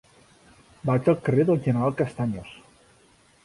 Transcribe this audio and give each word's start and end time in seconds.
Vaig 0.91 1.11
al 1.13 1.19
carrer 1.29 1.47
del 1.51 1.63
General 1.67 1.95
Castaños. 2.03 2.53